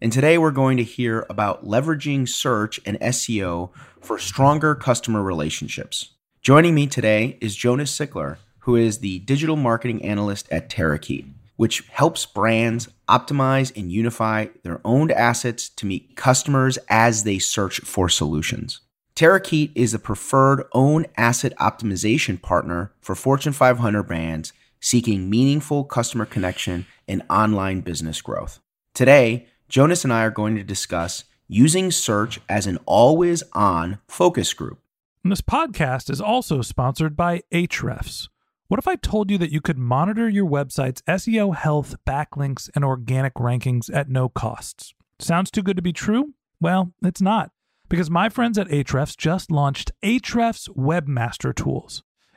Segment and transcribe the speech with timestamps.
[0.00, 3.70] and today we're going to hear about leveraging search and SEO
[4.00, 6.10] for stronger customer relationships.
[6.40, 11.86] Joining me today is Jonas Sickler, who is the digital marketing analyst at Terakeet, which
[11.90, 18.08] helps brands optimize and unify their owned assets to meet customers as they search for
[18.08, 18.80] solutions.
[19.14, 26.24] Terakeet is the preferred own asset optimization partner for Fortune 500 brands seeking meaningful customer
[26.24, 28.60] connection and online business growth.
[28.94, 34.52] Today, Jonas and I are going to discuss using search as an always on focus
[34.52, 34.80] group.
[35.22, 38.28] And this podcast is also sponsored by Ahrefs.
[38.66, 42.84] What if I told you that you could monitor your website's SEO health, backlinks, and
[42.84, 44.92] organic rankings at no costs?
[45.20, 46.34] Sounds too good to be true?
[46.60, 47.52] Well, it's not,
[47.88, 52.02] because my friends at Ahrefs just launched Ahrefs Webmaster Tools.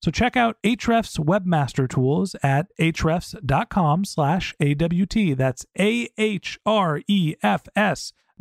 [0.00, 5.36] So check out Ahrefs Webmaster Tools at ahrefs.com slash AWT.
[5.36, 6.62] That's A-H-R-E-F-S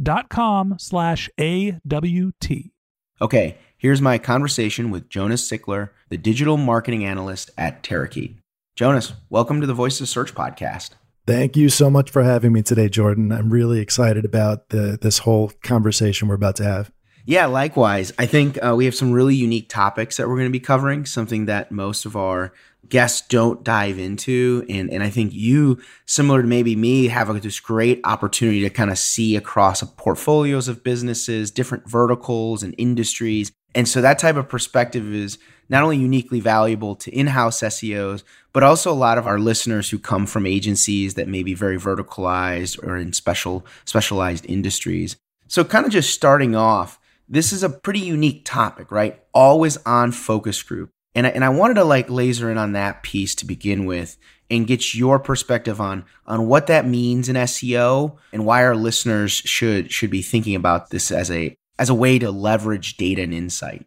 [0.01, 2.71] dot com slash A-W-T.
[3.19, 8.35] Okay, here's my conversation with Jonas Sickler, the digital marketing analyst at Terakeet.
[8.75, 10.91] Jonas, welcome to the Voices of Search podcast.
[11.25, 13.31] Thank you so much for having me today, Jordan.
[13.31, 16.91] I'm really excited about the, this whole conversation we're about to have.
[17.27, 18.13] Yeah, likewise.
[18.17, 21.05] I think uh, we have some really unique topics that we're going to be covering,
[21.05, 22.53] something that most of our
[22.87, 24.65] guests don't dive into.
[24.69, 28.69] And, and I think you, similar to maybe me, have a, this great opportunity to
[28.69, 33.51] kind of see across portfolios of businesses, different verticals and industries.
[33.75, 35.37] And so that type of perspective is
[35.67, 38.23] not only uniquely valuable to in house SEOs,
[38.53, 41.77] but also a lot of our listeners who come from agencies that may be very
[41.77, 45.17] verticalized or in special specialized industries.
[45.49, 49.21] So kind of just starting off, this is a pretty unique topic, right?
[49.33, 50.91] Always on focus group.
[51.15, 54.17] And I, and I wanted to like laser in on that piece to begin with
[54.49, 59.31] and get your perspective on on what that means in SEO and why our listeners
[59.31, 63.33] should should be thinking about this as a as a way to leverage data and
[63.33, 63.85] insight.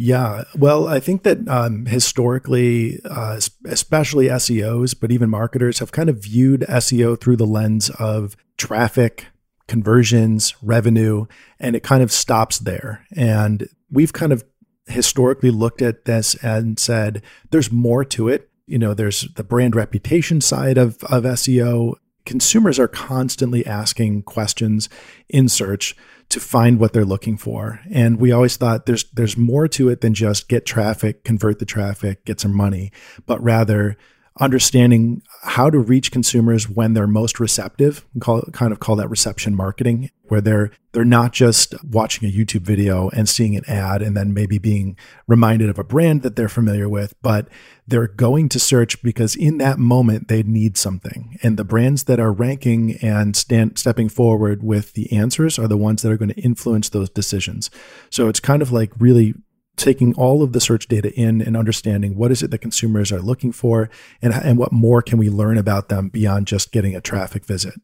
[0.00, 6.08] Yeah, well, I think that um, historically, uh, especially SEOs, but even marketers have kind
[6.08, 9.26] of viewed SEO through the lens of traffic,
[9.68, 11.26] conversions, revenue,
[11.60, 13.04] and it kind of stops there.
[13.14, 14.44] And we've kind of
[14.86, 18.50] historically looked at this and said there's more to it.
[18.66, 21.94] You know, there's the brand reputation side of, of SEO.
[22.26, 24.88] Consumers are constantly asking questions
[25.28, 25.94] in search
[26.30, 27.80] to find what they're looking for.
[27.90, 31.64] And we always thought there's there's more to it than just get traffic, convert the
[31.64, 32.92] traffic, get some money,
[33.24, 33.96] but rather
[34.40, 39.54] understanding how to reach consumers when they're most receptive call kind of call that reception
[39.54, 44.16] marketing where they're they're not just watching a YouTube video and seeing an ad and
[44.16, 44.96] then maybe being
[45.26, 47.48] reminded of a brand that they're familiar with but
[47.88, 51.38] they're going to search because in that moment they need something.
[51.42, 55.78] And the brands that are ranking and stand, stepping forward with the answers are the
[55.78, 57.70] ones that are going to influence those decisions.
[58.10, 59.34] So it's kind of like really
[59.78, 63.20] taking all of the search data in and understanding what is it that consumers are
[63.20, 63.88] looking for
[64.20, 67.74] and, and what more can we learn about them beyond just getting a traffic visit.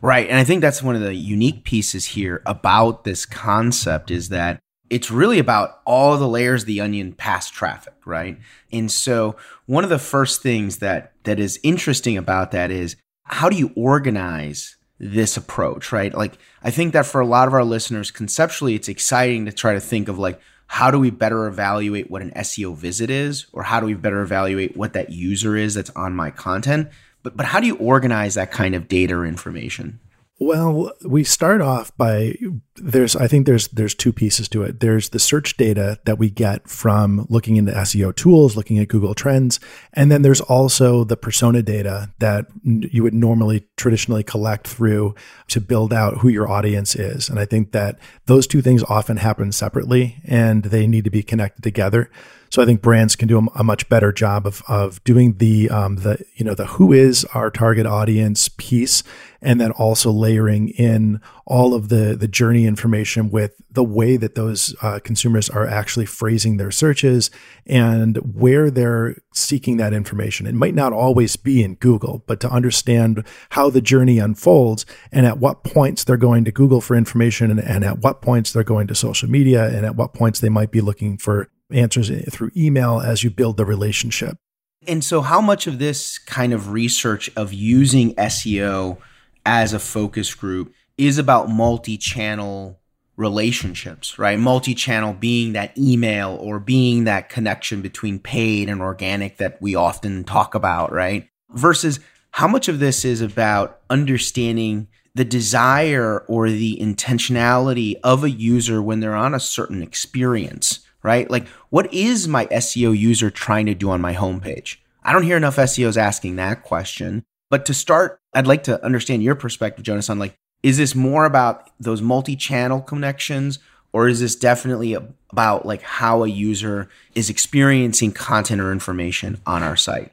[0.00, 0.28] Right.
[0.28, 4.60] And I think that's one of the unique pieces here about this concept is that
[4.90, 8.38] it's really about all the layers of the onion past traffic, right?
[8.72, 9.36] And so
[9.66, 13.70] one of the first things that that is interesting about that is how do you
[13.76, 16.14] organize this approach, right?
[16.14, 19.74] Like I think that for a lot of our listeners conceptually it's exciting to try
[19.74, 23.64] to think of like how do we better evaluate what an SEO visit is, or
[23.64, 26.90] how do we better evaluate what that user is that's on my content?
[27.22, 29.98] But, but how do you organize that kind of data or information?
[30.40, 32.36] Well, we start off by
[32.76, 34.78] there's I think there's there's two pieces to it.
[34.78, 39.14] There's the search data that we get from looking into SEO tools, looking at Google
[39.14, 39.58] Trends,
[39.94, 45.16] and then there's also the persona data that you would normally traditionally collect through
[45.48, 47.28] to build out who your audience is.
[47.28, 51.24] And I think that those two things often happen separately and they need to be
[51.24, 52.10] connected together.
[52.50, 55.96] So I think brands can do a, much better job of of doing the um,
[55.96, 59.02] the you know the who is our target audience piece,
[59.42, 64.34] and then also layering in all of the the journey information with the way that
[64.34, 67.30] those uh, consumers are actually phrasing their searches
[67.66, 70.46] and where they're seeking that information.
[70.46, 75.26] It might not always be in Google, but to understand how the journey unfolds and
[75.26, 78.64] at what points they're going to Google for information and, and at what points they're
[78.64, 82.50] going to social media and at what points they might be looking for answers through
[82.56, 84.38] email as you build the relationship.
[84.86, 88.98] And so, how much of this kind of research of using SEO
[89.44, 92.80] as a focus group is about multi channel
[93.16, 94.38] relationships, right?
[94.38, 99.74] Multi channel being that email or being that connection between paid and organic that we
[99.74, 101.28] often talk about, right?
[101.50, 101.98] Versus
[102.30, 108.80] how much of this is about understanding the desire or the intentionality of a user
[108.80, 111.30] when they're on a certain experience right?
[111.30, 114.76] Like, what is my SEO user trying to do on my homepage?
[115.02, 117.24] I don't hear enough SEOs asking that question.
[117.48, 121.24] But to start, I'd like to understand your perspective, Jonas, on like, is this more
[121.24, 123.58] about those multi-channel connections,
[123.94, 124.94] or is this definitely
[125.30, 130.12] about like how a user is experiencing content or information on our site?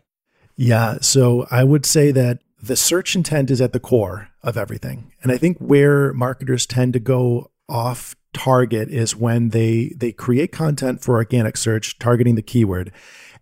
[0.56, 5.12] Yeah, so I would say that the search intent is at the core of everything.
[5.22, 10.52] And I think where marketers tend to go off target is when they they create
[10.52, 12.92] content for organic search targeting the keyword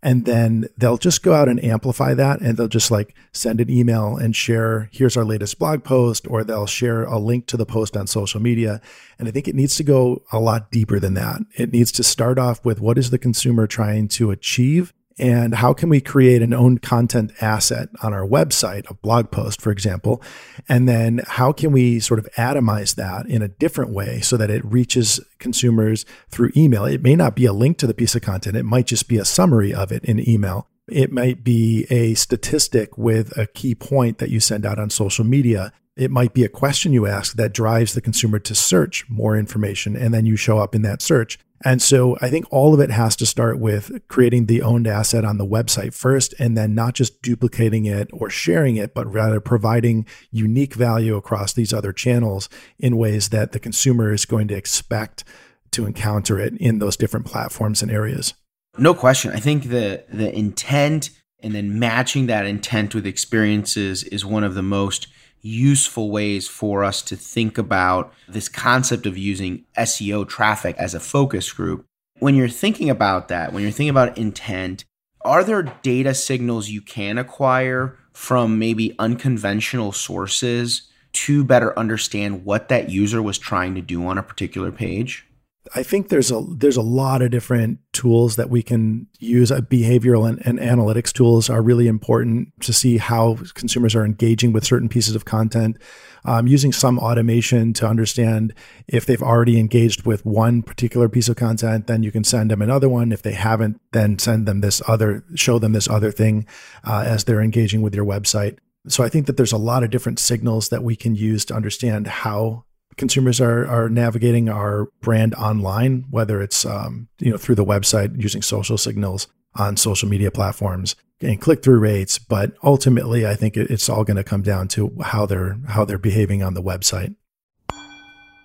[0.05, 3.69] and then they'll just go out and amplify that and they'll just like send an
[3.69, 7.65] email and share here's our latest blog post or they'll share a link to the
[7.65, 8.79] post on social media
[9.17, 11.41] and i think it needs to go a lot deeper than that.
[11.55, 15.73] It needs to start off with what is the consumer trying to achieve and how
[15.73, 20.21] can we create an owned content asset on our website, a blog post, for example?
[20.67, 24.49] And then how can we sort of atomize that in a different way so that
[24.49, 26.85] it reaches consumers through email?
[26.85, 29.17] It may not be a link to the piece of content, it might just be
[29.17, 30.67] a summary of it in email.
[30.89, 35.23] It might be a statistic with a key point that you send out on social
[35.23, 35.71] media.
[35.95, 39.95] It might be a question you ask that drives the consumer to search more information,
[39.95, 41.37] and then you show up in that search.
[41.63, 45.23] And so I think all of it has to start with creating the owned asset
[45.23, 49.39] on the website first, and then not just duplicating it or sharing it, but rather
[49.39, 54.55] providing unique value across these other channels in ways that the consumer is going to
[54.55, 55.23] expect
[55.71, 58.33] to encounter it in those different platforms and areas.
[58.77, 59.31] No question.
[59.31, 64.55] I think the the intent and then matching that intent with experiences is one of
[64.55, 65.07] the most
[65.43, 70.99] useful ways for us to think about this concept of using SEO traffic as a
[70.99, 71.85] focus group.
[72.19, 74.85] When you're thinking about that, when you're thinking about intent,
[75.21, 82.69] are there data signals you can acquire from maybe unconventional sources to better understand what
[82.69, 85.27] that user was trying to do on a particular page?
[85.75, 89.51] I think there's a there's a lot of different tools that we can use.
[89.51, 94.53] Uh, behavioral and, and, analytics tools are really important to see how consumers are engaging
[94.53, 95.77] with certain pieces of content.
[96.25, 98.53] Um, using some automation to understand
[98.87, 102.61] if they've already engaged with one particular piece of content, then you can send them
[102.61, 103.11] another one.
[103.11, 106.45] If they haven't, then send them this other, show them this other thing
[106.85, 108.57] uh, as they're engaging with your website.
[108.87, 111.55] So I think that there's a lot of different signals that we can use to
[111.55, 112.63] understand how
[112.97, 118.21] consumers are are navigating our brand online, whether it's um, you know through the website
[118.21, 122.19] using social signals on social media platforms and click through rates.
[122.19, 125.97] But ultimately, I think it's all going to come down to how they're how they're
[125.97, 127.15] behaving on the website.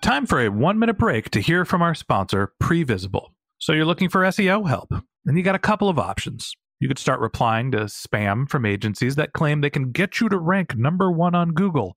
[0.01, 3.31] Time for a one minute break to hear from our sponsor, Previsible.
[3.59, 4.93] So you're looking for SEO help,
[5.27, 6.55] and you got a couple of options.
[6.81, 10.39] You could start replying to spam from agencies that claim they can get you to
[10.39, 11.97] rank number one on Google.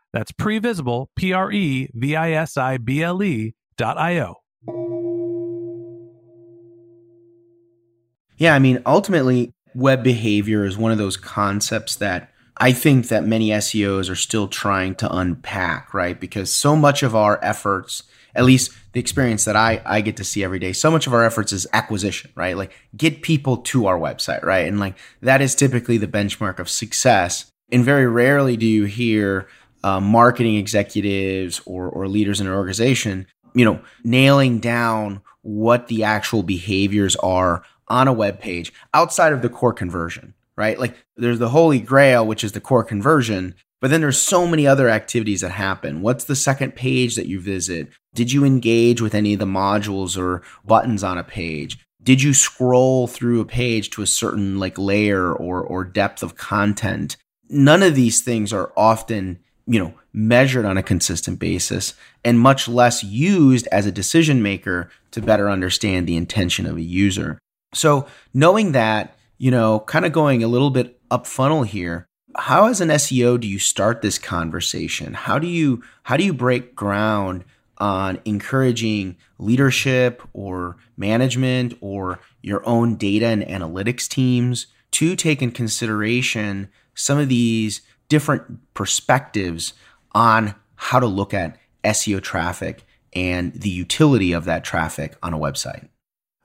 [0.13, 4.35] that's previsible, P R E V I S I B L E dot I O.
[8.37, 13.25] Yeah, I mean, ultimately, web behavior is one of those concepts that I think that
[13.25, 16.19] many SEOs are still trying to unpack, right?
[16.19, 18.03] Because so much of our efforts,
[18.35, 21.13] at least the experience that I, I get to see every day, so much of
[21.13, 22.57] our efforts is acquisition, right?
[22.57, 24.67] Like get people to our website, right?
[24.67, 27.51] And like that is typically the benchmark of success.
[27.71, 29.47] And very rarely do you hear
[29.83, 36.03] uh, marketing executives or, or leaders in an organization, you know, nailing down what the
[36.03, 40.79] actual behaviors are on a web page outside of the core conversion, right?
[40.79, 44.67] Like there's the holy grail, which is the core conversion, but then there's so many
[44.67, 46.01] other activities that happen.
[46.01, 47.89] What's the second page that you visit?
[48.13, 51.79] Did you engage with any of the modules or buttons on a page?
[52.03, 56.35] Did you scroll through a page to a certain like layer or or depth of
[56.35, 57.17] content?
[57.49, 62.67] None of these things are often you know, measured on a consistent basis and much
[62.67, 67.37] less used as a decision maker to better understand the intention of a user.
[67.73, 72.67] So, knowing that, you know, kind of going a little bit up funnel here, how
[72.67, 75.13] as an SEO do you start this conversation?
[75.13, 77.43] How do you how do you break ground
[77.77, 85.51] on encouraging leadership or management or your own data and analytics teams to take in
[85.51, 89.71] consideration some of these different perspectives
[90.11, 95.39] on how to look at SEO traffic and the utility of that traffic on a
[95.39, 95.87] website.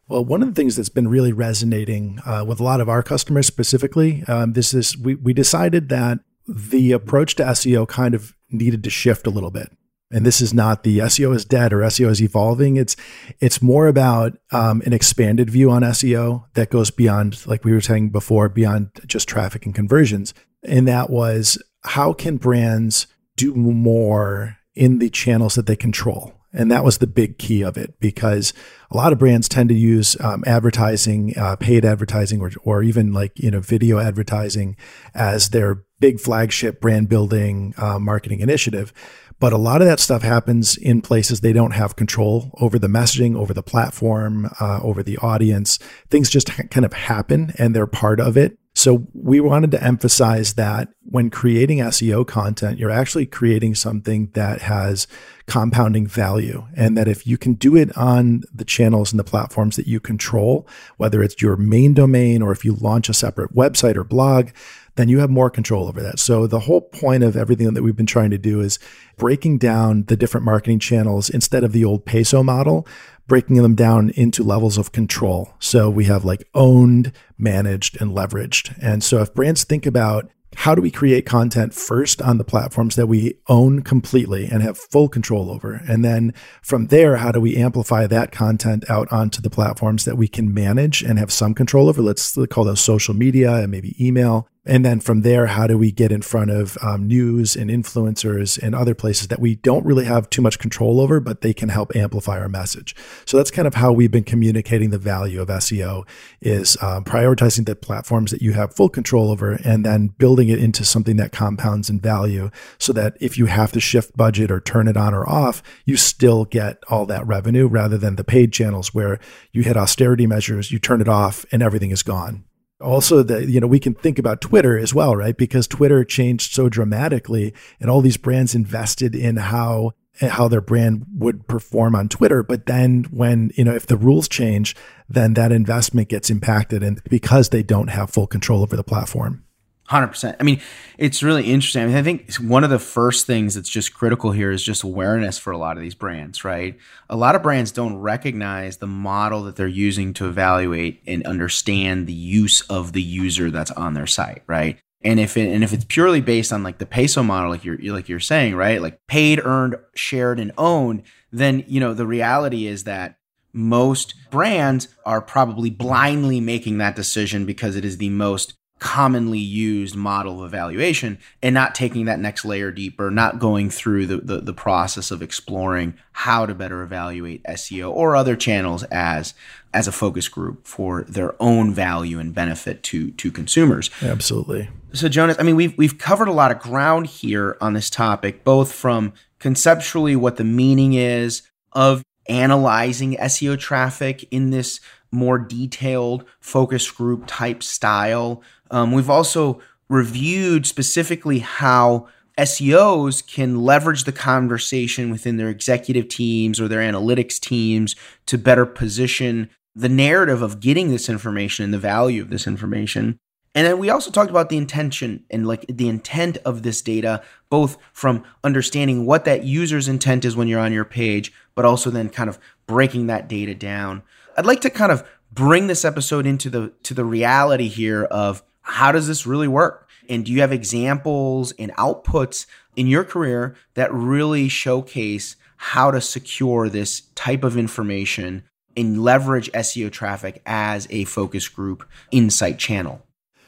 [0.06, 3.02] Well, one of the things that's been really resonating uh, with a lot of our
[3.02, 8.37] customers specifically, um, this is we, we decided that the approach to SEO kind of
[8.49, 9.73] needed to shift a little bit.
[10.12, 12.76] And this is not the SEO is dead or SEO is evolving.
[12.76, 12.94] It's
[13.40, 17.80] it's more about um, an expanded view on SEO that goes beyond, like we were
[17.80, 20.32] saying before, beyond just traffic and conversions
[20.66, 23.06] and that was how can brands
[23.37, 26.32] do more in the channels that they control?
[26.52, 28.54] And that was the big key of it because
[28.90, 33.12] a lot of brands tend to use um, advertising, uh, paid advertising, or, or even
[33.12, 34.76] like, you know, video advertising
[35.14, 38.92] as their big flagship brand building uh, marketing initiative.
[39.38, 42.88] But a lot of that stuff happens in places they don't have control over the
[42.88, 45.78] messaging, over the platform, uh, over the audience.
[46.08, 48.56] Things just ha- kind of happen and they're part of it.
[48.76, 54.61] So we wanted to emphasize that when creating SEO content, you're actually creating something that
[54.61, 55.06] has
[55.47, 56.66] compounding value.
[56.76, 59.99] And that if you can do it on the channels and the platforms that you
[59.99, 60.68] control,
[60.99, 64.50] whether it's your main domain or if you launch a separate website or blog,
[64.96, 66.18] then you have more control over that.
[66.18, 68.78] So the whole point of everything that we've been trying to do is
[69.16, 72.86] breaking down the different marketing channels instead of the old peso model
[73.26, 75.54] breaking them down into levels of control.
[75.58, 78.76] So we have like owned, managed, and leveraged.
[78.80, 82.96] And so if brands think about how do we create content first on the platforms
[82.96, 85.82] that we own completely and have full control over?
[85.86, 90.16] And then from there, how do we amplify that content out onto the platforms that
[90.16, 92.00] we can manage and have some control over?
[92.00, 94.48] Let's call those social media and maybe email.
[94.66, 98.61] And then from there, how do we get in front of um, news and influencers
[98.61, 101.68] and other places that we don't really have too much control over, but they can
[101.68, 102.96] help amplify our message.
[103.25, 106.06] So that's kind of how we've been communicating the value of SEO
[106.40, 110.58] is um, prioritizing the platforms that you have full control over and then building it
[110.58, 114.61] into something that compounds in value so that if you have to shift budget or
[114.61, 118.52] turn it on or off, you still get all that revenue rather than the paid
[118.52, 119.20] channels where
[119.52, 122.45] you hit austerity measures, you turn it off and everything is gone
[122.80, 125.37] also that you know we can think about twitter as well right?
[125.37, 130.61] Because twitter changed so dramatically and all these brands invested in how eh, how their
[130.61, 132.42] brand would perform on twitter.
[132.42, 134.76] But then when you know if the rules change
[135.09, 139.45] then that investment gets impacted and because they don't have full control over the platform
[139.88, 140.37] Hundred percent.
[140.40, 140.61] I mean,
[140.99, 141.83] it's really interesting.
[141.83, 144.83] I mean, I think one of the first things that's just critical here is just
[144.83, 146.76] awareness for a lot of these brands, right?
[147.09, 152.09] A lot of brands don't recognize the model that they're using to evaluate and understand
[152.09, 154.76] the use of the user that's on their site, right?
[155.05, 157.78] And if it, and if it's purely based on like the peso model, like you're
[157.95, 158.83] like you're saying, right?
[158.83, 163.19] Like paid, earned, shared, and owned, then you know the reality is that
[163.52, 169.97] most brands are probably blindly making that decision because it is the most commonly used
[169.97, 174.40] model of evaluation and not taking that next layer deeper, not going through the, the,
[174.40, 179.33] the, process of exploring how to better evaluate SEO or other channels as
[179.73, 183.90] as a focus group for their own value and benefit to to consumers.
[184.02, 184.68] Absolutely.
[184.92, 188.45] So Jonas, I mean we've we've covered a lot of ground here on this topic,
[188.45, 191.42] both from conceptually what the meaning is
[191.73, 194.80] of analyzing SEO traffic in this
[195.12, 202.08] more detailed focus group type style um, we've also reviewed specifically how
[202.38, 207.96] SEOs can leverage the conversation within their executive teams or their analytics teams
[208.26, 213.18] to better position the narrative of getting this information and the value of this information.
[213.54, 217.22] And then we also talked about the intention and like the intent of this data,
[217.48, 221.90] both from understanding what that user's intent is when you're on your page, but also
[221.90, 224.02] then kind of breaking that data down.
[224.37, 228.43] I'd like to kind of bring this episode into the to the reality here of
[228.62, 229.88] how does this really work?
[230.09, 236.00] And do you have examples and outputs in your career that really showcase how to
[236.00, 238.45] secure this type of information
[238.76, 243.02] and leverage SEO traffic as a focus group insight channel?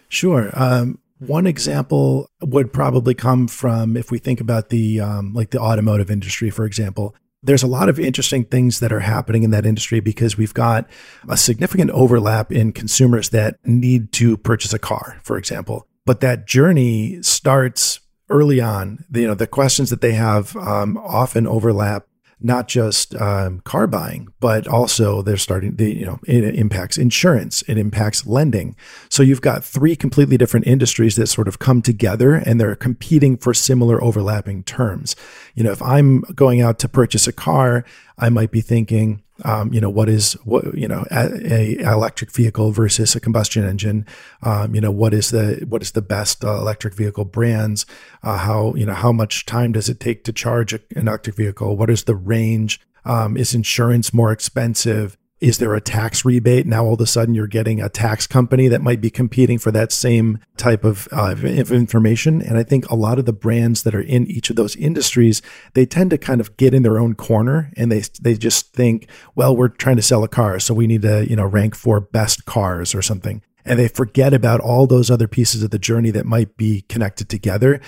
[0.09, 0.50] Sure.
[0.54, 5.61] Um, one example would probably come from if we think about the um, like the
[5.61, 9.64] automotive industry, for example there's a lot of interesting things that are happening in that
[9.64, 10.88] industry because we've got
[11.29, 15.87] a significant overlap in consumers that need to purchase a car, for example.
[16.05, 19.05] But that journey starts early on.
[19.12, 22.08] You know, the questions that they have um, often overlap
[22.40, 27.62] not just um, car buying, but also they're starting, the, you know, it impacts insurance,
[27.62, 28.77] it impacts lending.
[29.09, 33.37] So you've got three completely different industries that sort of come together and they're competing
[33.37, 35.16] for similar overlapping terms.
[35.55, 37.85] You know, if I'm going out to purchase a car,
[38.18, 42.33] I might be thinking, um, you know, what is what you know a, a, electric
[42.33, 44.07] vehicle versus a combustion engine?
[44.42, 47.87] Um, you know, what is the what is the best uh, electric vehicle brands?
[48.22, 51.77] Uh, how you know how much time does it take to charge an electric vehicle?
[51.77, 52.81] What is the range?
[53.05, 55.16] Um, is insurance more expensive?
[55.40, 56.66] Is there a tax rebate?
[56.66, 59.70] Now all of a sudden you're getting a tax company that might be competing for
[59.70, 62.42] that same type of, uh, information.
[62.42, 65.40] And I think a lot of the brands that are in each of those industries,
[65.74, 69.09] they tend to kind of get in their own corner and they, they just think,
[69.37, 70.59] well, we're trying to sell a car.
[70.59, 73.42] So we need to, you know, rank for best cars or something.
[73.64, 77.29] And they forget about all those other pieces of the journey that might be connected
[77.29, 77.81] together.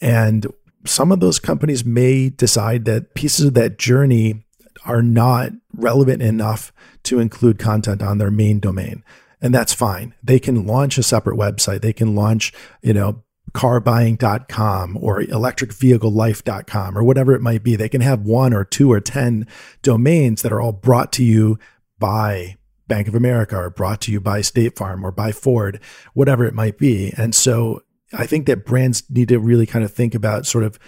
[0.00, 0.46] And
[0.84, 4.45] some of those companies may decide that pieces of that journey
[4.84, 6.72] are not relevant enough
[7.04, 9.04] to include content on their main domain.
[9.40, 10.14] And that's fine.
[10.22, 11.82] They can launch a separate website.
[11.82, 17.76] They can launch, you know, carbuying.com or electricvehiclelife.com or whatever it might be.
[17.76, 19.46] They can have one or two or 10
[19.82, 21.58] domains that are all brought to you
[21.98, 22.56] by
[22.88, 25.80] Bank of America or brought to you by State Farm or by Ford,
[26.14, 27.12] whatever it might be.
[27.16, 30.78] And so I think that brands need to really kind of think about sort of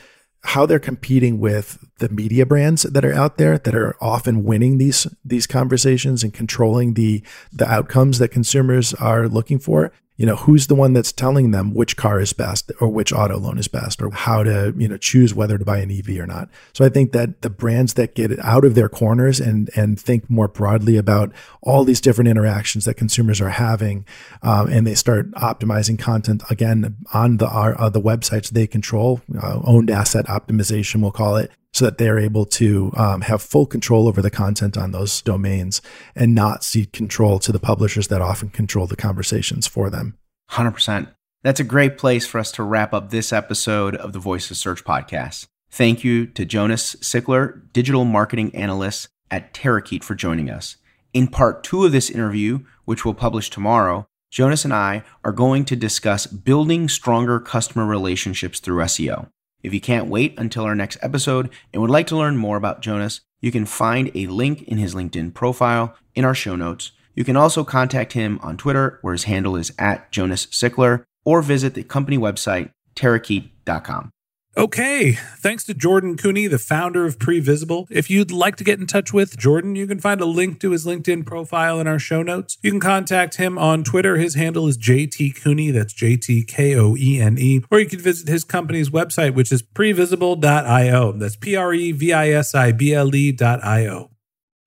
[0.44, 4.78] how they're competing with the media brands that are out there that are often winning
[4.78, 7.22] these these conversations and controlling the
[7.52, 11.72] the outcomes that consumers are looking for you know who's the one that's telling them
[11.72, 14.98] which car is best or which auto loan is best or how to you know
[14.98, 16.50] choose whether to buy an EV or not.
[16.74, 20.28] So i think that the brands that get out of their corners and and think
[20.28, 24.04] more broadly about all these different interactions that consumers are having
[24.42, 29.60] um, and they start optimizing content again on the uh, the websites they control uh,
[29.64, 34.08] owned asset optimization we'll call it so that they're able to um, have full control
[34.08, 35.80] over the content on those domains
[36.16, 40.18] and not cede control to the publishers that often control the conversations for them.
[40.50, 41.14] 100%.
[41.44, 44.82] That's a great place for us to wrap up this episode of the Voices Search
[44.82, 45.46] podcast.
[45.70, 50.78] Thank you to Jonas Sickler, digital marketing analyst at Terakeet, for joining us.
[51.14, 55.64] In part two of this interview, which we'll publish tomorrow, Jonas and I are going
[55.66, 59.28] to discuss building stronger customer relationships through SEO.
[59.62, 62.80] If you can't wait until our next episode and would like to learn more about
[62.80, 66.92] Jonas, you can find a link in his LinkedIn profile in our show notes.
[67.14, 71.42] You can also contact him on Twitter, where his handle is at Jonas Sickler, or
[71.42, 74.10] visit the company website, terakeet.com.
[74.58, 77.86] Okay, thanks to Jordan Koene, the founder of Previsible.
[77.90, 80.72] If you'd like to get in touch with Jordan, you can find a link to
[80.72, 82.58] his LinkedIn profile in our show notes.
[82.60, 84.16] You can contact him on Twitter.
[84.16, 87.62] His handle is JT Koene, that's J T K O E N E.
[87.70, 91.12] Or you can visit his company's website, which is previsible.io.
[91.12, 94.10] That's P R E V I S I B L E.io.